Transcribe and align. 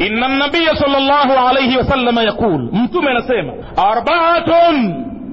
إن 0.00 0.24
النبي 0.24 0.66
صلى 0.74 0.98
الله 0.98 1.28
عليه 1.46 1.76
وسلم 1.76 2.18
يقول 2.18 2.70
متوم 2.72 3.04
نسيم 3.08 3.46
أربعة 3.78 4.50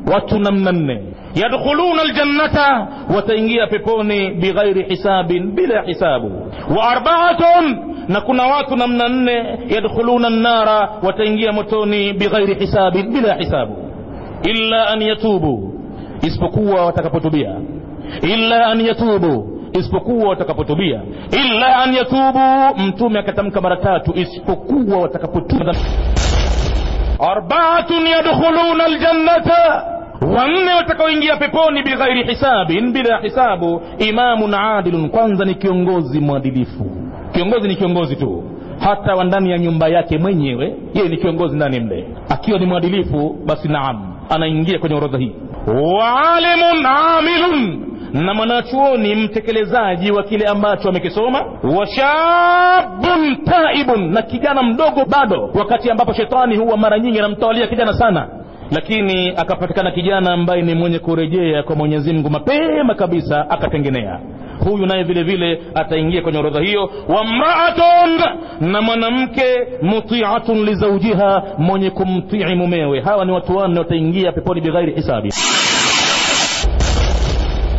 وتنمنن 0.07 0.89
يدخلون 1.35 1.99
الجنة 1.99 2.87
وتنجي 3.15 3.67
في 3.69 3.77
ببوني 3.77 4.33
بغير 4.33 4.89
حساب 4.89 5.27
بلا 5.27 5.81
حساب. 5.81 6.21
وأربعة 6.69 7.41
نكون 8.09 8.39
واتنمنن 8.39 9.29
يدخلون 9.69 10.25
النار 10.25 10.89
وتنجي 11.03 11.49
متوني 11.51 12.13
بغير 12.13 12.55
حساب 12.55 12.93
بلا 12.93 13.33
حساب. 13.33 13.69
إلا 14.45 14.93
أن 14.93 15.01
يتوبوا. 15.01 15.71
اسبقوا 16.27 16.81
وتكبتوا 16.81 17.31
بها 17.31 17.61
إلا 18.23 18.71
أن 18.71 18.81
يتوبوا. 18.81 19.60
Isipokuwa 19.73 20.29
watakapotubia. 20.29 21.01
Illa 21.31 21.75
an 21.77 21.93
yatubu 21.93 22.39
mtume 22.87 23.19
akatamka 23.19 23.61
mara 23.61 23.77
tatu 23.77 24.13
isipokuwa 24.15 24.97
watakapotubia 25.01 25.73
arbaatun 27.19 28.07
yadkhuluna 28.07 28.83
aljannata 28.85 29.83
wanne 30.21 30.73
watakaoingia 30.73 31.35
peponi 31.37 31.83
bighairi 31.83 32.23
hisabin 32.23 32.91
bila 32.93 33.17
hisabu 33.21 33.81
imamun 33.99 34.53
adilun 34.53 35.09
kwanza 35.09 35.45
ni 35.45 35.55
kiongozi 35.55 36.19
mwadilifu. 36.19 36.85
Kiongozi 37.33 37.67
ni 37.67 37.75
kiongozi 37.75 38.15
tu 38.15 38.43
hata 38.79 39.15
wa 39.15 39.23
ndani 39.23 39.51
ya 39.51 39.57
nyumba 39.57 39.87
yake 39.87 40.17
mwenyewe 40.17 40.75
yeye 40.93 41.09
ni 41.09 41.17
kiongozi 41.17 41.55
ndani 41.55 41.79
mle. 41.79 42.07
Akiwa 42.29 42.59
ni 42.59 42.65
mwadilifu 42.65 43.37
basi 43.45 43.67
naam 43.67 44.13
anaingia 44.29 44.79
kwenye 44.79 44.95
orodha 44.95 45.17
hii. 45.17 45.31
Waalimun 45.67 46.85
amilun 46.85 47.85
na 48.13 48.33
mwanachuoni 48.33 49.15
mtekelezaji 49.15 50.11
wa 50.11 50.23
kile 50.23 50.45
ambacho 50.47 50.89
amekisoma 50.89 51.45
washabun 51.77 53.35
taibun 53.45 54.11
na 54.13 54.21
kijana 54.21 54.63
mdogo 54.63 55.05
bado 55.05 55.49
wakati 55.59 55.91
ambapo 55.91 56.13
shetani 56.13 56.57
huwa 56.57 56.77
mara 56.77 56.99
nyingi 56.99 57.19
anamtawalia 57.19 57.67
kijana 57.67 57.93
sana. 57.93 58.27
Lakini 58.71 59.29
akapatikana 59.37 59.91
kijana 59.91 60.33
ambaye 60.33 60.61
ni 60.61 60.75
mwenye 60.75 60.99
kurejea 60.99 61.63
kwa 61.63 61.75
mwenyezi 61.75 62.13
mungu 62.13 62.29
mapema 62.29 62.95
kabisa 62.95 63.49
akatengenea. 63.49 64.19
Huyu 64.69 64.85
naye 64.85 65.03
vile 65.03 65.23
vile 65.23 65.61
ataingia 65.75 66.21
kwenye 66.21 66.39
orodha 66.39 66.59
hiyo. 66.61 66.89
Wa 67.07 67.23
mraatun 67.23 68.21
na 68.61 68.81
mwanamke 68.81 69.43
mutiatun 69.81 70.65
lizaujiha 70.65 71.43
mwenye 71.57 71.89
kumtii 71.89 72.55
mumewe. 72.55 72.99
Hawa 73.01 73.25
ni 73.25 73.31
watu 73.31 73.57
wanne 73.57 73.79
wataingia 73.79 74.31
peponi 74.31 74.61
bighairi 74.61 74.93
hisabi 74.93 75.29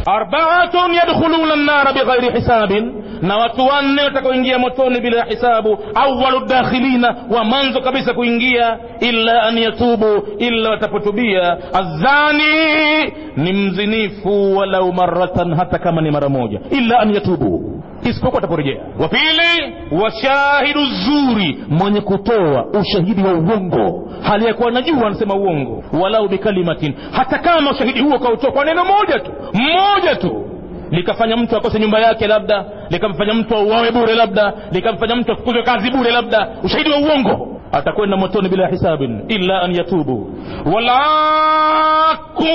arbaatun 0.06 0.94
yadkhuluna 0.94 1.56
nnara 1.56 1.92
bighairi 1.92 2.30
hisabin 2.36 3.01
na 3.22 3.36
watu 3.36 3.66
wanne 3.66 4.02
watakaoingia 4.02 4.58
motoni 4.58 5.00
bila 5.00 5.24
hisabu 5.24 5.78
awalu 5.94 6.46
dakhilina 6.46 7.16
wa 7.30 7.44
mwanzo 7.44 7.80
kabisa 7.80 8.14
kuingia 8.14 8.78
illa 9.00 9.42
an 9.42 9.58
yatubu 9.58 10.22
illa 10.38 10.70
watapotubia. 10.70 11.58
Azani 11.72 13.12
ni 13.36 13.52
mzinifu 13.52 14.56
walau 14.56 14.92
maratan 14.92 15.54
hata 15.54 15.78
kama 15.78 16.02
ni 16.02 16.10
mara 16.10 16.28
moja. 16.28 16.60
Illa 16.70 16.98
an 17.00 17.14
yatubu 17.14 17.82
isipokuwa 18.04 18.38
ataporejea. 18.38 18.80
Wa 18.98 19.08
pili 19.08 19.74
washahidu 20.02 20.80
zuri 20.84 21.58
mwenye 21.68 22.00
kutoa 22.00 22.66
ushahidi 22.80 23.22
wa 23.22 23.32
uongo. 23.34 24.10
Hali 24.22 24.46
ya 24.46 24.54
kuwa 24.54 24.70
najua 24.70 25.06
anasema 25.06 25.34
uongo. 25.34 25.84
Walau 26.00 26.28
bikalimatin 26.28 26.94
hata 27.12 27.38
kama 27.38 27.70
ushahidi 27.70 28.00
huo 28.00 28.18
kautoa 28.18 28.52
kwa 28.52 28.64
neno 28.64 28.84
moja 28.84 29.18
tu 29.18 29.30
mmoja 29.54 30.14
tu 30.16 30.44
likafanya 30.92 31.36
mtu 31.36 31.56
akose 31.56 31.78
nyumba 31.80 31.98
yake 32.00 32.26
labda 32.26 32.64
likamfanya 32.90 33.34
mtu 33.34 33.56
auawe 33.56 33.90
bure 33.92 34.14
labda 34.14 34.52
likamfanya 34.72 35.16
mtu 35.16 35.32
afukuzwe 35.32 35.62
kazi 35.62 35.90
bure 35.90 36.10
labda 36.10 36.48
ushahidi 36.64 36.90
wa 36.90 36.98
uongo 36.98 37.48
atakwenda 37.72 38.16
motoni 38.16 38.48
bila 38.48 38.68
hisabin 38.68 39.20
illa 39.28 39.62
an 39.62 39.74
yatubu. 39.74 40.30
Walaku 40.74 42.46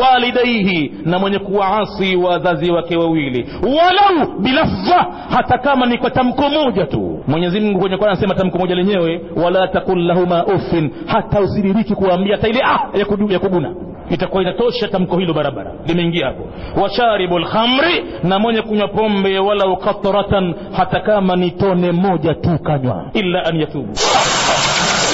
walidaihi 0.00 0.94
na 1.04 1.18
mwenye 1.18 1.38
kuwaasi 1.38 2.16
wazazi 2.16 2.70
wake 2.70 2.96
wawili. 2.96 3.48
Walau 3.62 4.38
bilafdha 4.40 5.06
hata 5.30 5.58
kama 5.58 5.86
ni 5.86 5.98
kwa 5.98 6.10
tamko 6.10 6.48
moja 6.48 6.86
tu. 6.86 7.20
Mwenyezi 7.28 7.60
mungu 7.60 7.80
kwenye 7.80 7.96
kwa 7.96 8.08
anasema 8.08 8.34
tamko 8.34 8.58
moja 8.58 8.74
lenyewe 8.74 9.20
wala 9.44 9.68
takul 9.68 10.06
lahuma 10.06 10.44
uffin 10.46 10.90
hata 11.06 11.40
usidiriki 11.40 11.94
kuambia 11.94 12.36
hata 12.36 12.48
ile 12.48 12.60
ah 12.64 12.80
ya 13.28 13.38
kuguna 13.38 13.74
itakuwa 14.10 14.42
inatosha 14.42 14.88
tamko 14.88 15.18
hilo 15.18 15.34
barabara. 15.34 15.72
Limeingia 15.86 16.26
hapo. 16.26 16.46
Washaribu 16.82 17.38
lkhamri 17.38 18.04
na 18.22 18.38
mwenye 18.38 18.62
kunywa 18.62 18.88
pombe 18.88 19.38
walau 19.38 19.76
qatratan 19.76 20.54
hata 20.72 21.00
kama 21.00 21.36
ni 21.36 21.50
tone 21.50 21.92
moja 21.92 22.34
tu 22.34 22.58
kanywa. 22.58 23.04
Illa 23.14 23.44
an 23.46 23.60
yatubu 23.60 23.92